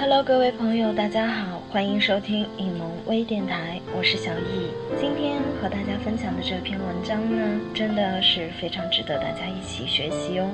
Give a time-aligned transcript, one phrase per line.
[0.00, 4.70] Hello，各位朋友，大家好，欢迎收听影萌微电台，我是小易。
[4.96, 10.48] 今天和大家分享的这篇文章呢，真的是非常值得大家一起学习哦。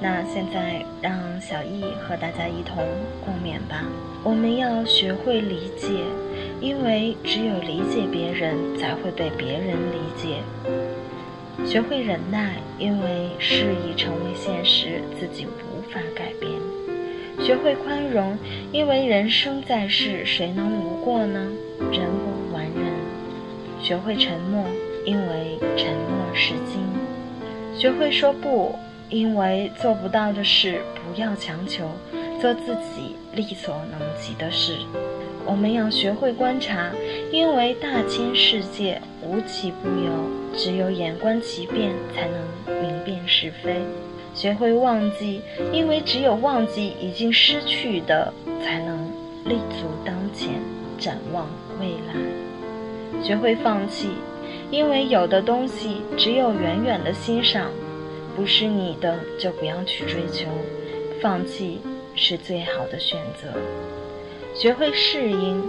[0.00, 2.82] 那现在让小易和大家一同
[3.22, 3.84] 共勉吧。
[4.24, 6.02] 我们要学会理解，
[6.62, 10.38] 因为只有理解别人，才会被别人理解。
[11.66, 16.50] 学会忍耐，因为事已成为现实，自己无法改变。
[17.42, 18.36] 学会宽容，
[18.70, 21.40] 因为人生在世，谁能无过呢？
[21.90, 22.92] 人无完人。
[23.80, 24.64] 学会沉默，
[25.06, 26.82] 因为沉默是金。
[27.74, 28.76] 学会说不，
[29.08, 31.90] 因为做不到的事不要强求，
[32.40, 34.76] 做自己力所能及的事。
[35.46, 36.90] 我们要学会观察，
[37.32, 43.76] 因为大千世界无奇不有，只有眼观其变，才能明辨是非。
[44.34, 45.42] 学会忘记，
[45.72, 48.96] 因为只有忘记已经失去的，才能
[49.44, 50.60] 立足当前，
[50.98, 51.46] 展望
[51.78, 53.22] 未来。
[53.22, 54.08] 学会放弃，
[54.70, 57.70] 因为有的东西只有远远的欣赏，
[58.34, 60.46] 不是你的就不要去追求，
[61.20, 61.80] 放弃
[62.14, 63.48] 是最好的选择。
[64.54, 65.62] 学会适应，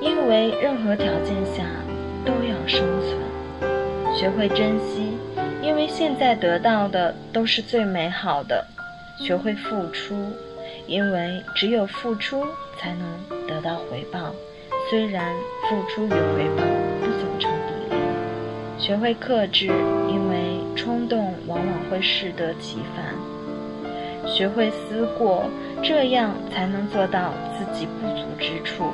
[0.00, 1.64] 因为任何条件下
[2.24, 4.16] 都要生存。
[4.16, 5.11] 学会珍惜。
[5.62, 8.66] 因为现在得到的都是最美好的，
[9.16, 10.32] 学会付出，
[10.88, 12.44] 因为只有付出
[12.76, 14.34] 才能得到回报。
[14.90, 15.32] 虽然
[15.68, 16.64] 付出与回报
[17.00, 18.02] 不总成比例，
[18.76, 19.66] 学会克制，
[20.08, 23.14] 因为冲动往往会适得其反。
[24.28, 25.44] 学会思过，
[25.80, 28.90] 这样才能做到自己不足之处。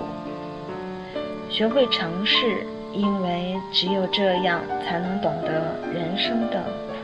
[1.48, 2.66] 学会尝试。
[2.92, 6.96] 因为只有这样，才能懂得人生的苦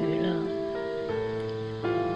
[0.00, 0.32] 与乐。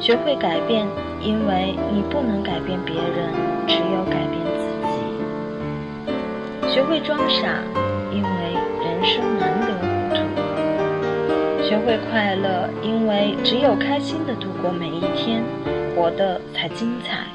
[0.01, 0.87] 学会改变，
[1.21, 3.35] 因为你不能改变别人，
[3.67, 4.63] 只有改变自
[6.65, 6.73] 己。
[6.73, 7.61] 学会装傻，
[8.13, 8.29] 因为
[8.85, 10.17] 人生难得糊涂。
[11.65, 15.43] 学会快乐，因为只有开心的度过每一天，
[15.97, 17.27] 活得才精彩。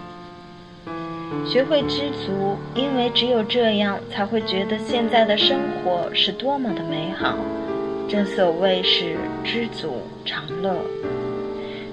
[1.46, 7.38] 学会知足，因为只有这样，才会觉得现在的生活是多么的美好。
[8.08, 10.76] 正所谓是知足常乐。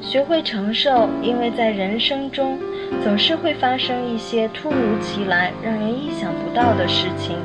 [0.01, 2.59] 学会承受，因为在人生中
[3.03, 7.37] 总是会发生一些突如其来、让人意想不到的事情，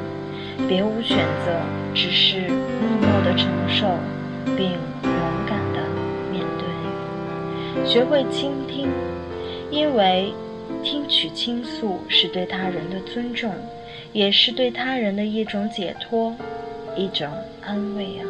[0.67, 1.51] 别无选择，
[1.93, 3.87] 只是默默的承受，
[4.55, 5.11] 并勇
[5.47, 5.81] 敢的
[6.31, 7.85] 面对。
[7.85, 8.87] 学会倾听，
[9.69, 10.33] 因为。
[10.85, 13.51] 听取倾诉是对他人的尊重，
[14.13, 16.35] 也是对他人的一种解脱，
[16.95, 17.27] 一种
[17.65, 18.23] 安慰啊！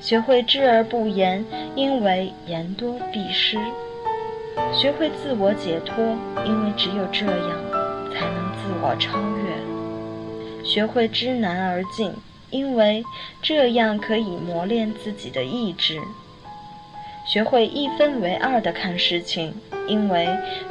[0.00, 1.44] 学会知而不言，
[1.74, 3.58] 因为言多必失；
[4.72, 6.16] 学会自我解脱，
[6.46, 7.60] 因为只有这样
[8.12, 12.12] 才能自我超越；学会知难而进，
[12.50, 13.02] 因为
[13.42, 15.96] 这样可以磨练自己的意志；
[17.32, 19.54] 学会一分为二的看事情。
[19.88, 20.28] 因为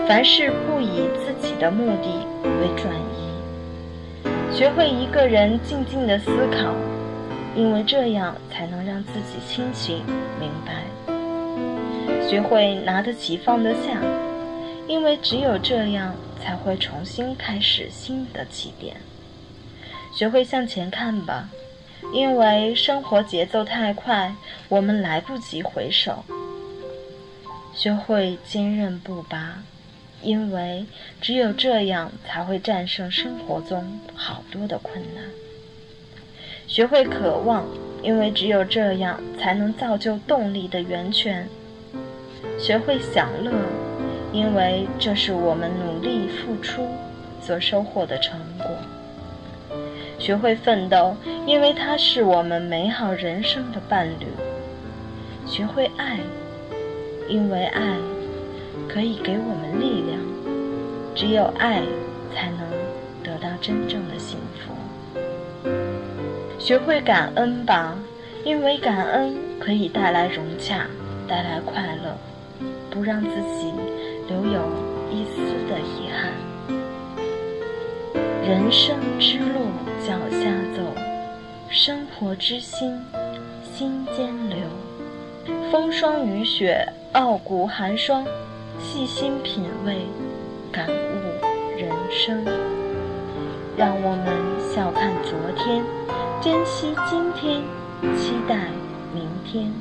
[0.08, 6.74] 凡事不以自己的目的为转移，学会一个人静静的思考，
[7.56, 10.04] 因为这样才能让自己清醒
[10.40, 10.74] 明白；
[12.30, 14.00] 学会拿得起放得下，
[14.88, 18.96] 因为只有这样才会重新开始新的起点；
[20.16, 21.50] 学会向前看吧，
[22.14, 24.34] 因为生活节奏太快，
[24.70, 26.24] 我们来不及回首。
[27.74, 29.64] 学会坚韧不拔，
[30.22, 30.86] 因为
[31.20, 35.24] 只有这样才会战胜生活中好多的困难。
[36.68, 37.66] 学会渴望，
[38.04, 41.48] 因为只有这样才能造就动力的源泉。
[42.60, 43.52] 学会享乐，
[44.32, 46.88] 因为这是我们努力付出
[47.42, 48.68] 所收获的成果。
[50.20, 51.16] 学会奋斗，
[51.48, 54.28] 因为它是我们美好人生的伴侣。
[55.48, 56.20] 学会爱。
[57.32, 57.96] 因为爱
[58.90, 60.20] 可以给我们力量，
[61.16, 61.82] 只有爱
[62.36, 62.60] 才能
[63.24, 64.76] 得到真正的幸福。
[66.60, 67.96] 学会感恩吧，
[68.44, 70.86] 因为感恩可以带来融洽，
[71.26, 72.18] 带来快乐，
[72.90, 73.72] 不让自己
[74.28, 74.70] 留有
[75.10, 75.38] 一丝
[75.70, 76.34] 的遗憾。
[78.46, 79.72] 人生之路
[80.06, 80.82] 脚下走，
[81.70, 83.00] 生活之心
[83.64, 84.58] 心间留。
[85.72, 86.86] 风霜雨雪。
[87.14, 88.26] 傲骨寒霜，
[88.80, 90.06] 细心品味，
[90.72, 91.46] 感悟
[91.78, 92.46] 人生。
[93.78, 95.84] 让我们笑看昨天，
[96.42, 97.62] 珍惜今天，
[98.18, 98.68] 期待
[99.14, 99.72] 明天。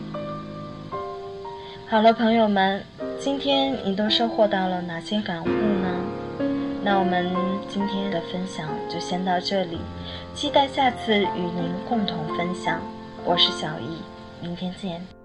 [1.88, 2.84] 好了，朋友们，
[3.18, 5.88] 今天你都收获到了哪些感悟呢？
[6.82, 7.30] 那我们
[7.68, 9.78] 今天的分享就先到这里，
[10.34, 12.80] 期待下次与您共同分享。
[13.24, 13.98] 我是小易，
[14.40, 15.19] 明天见。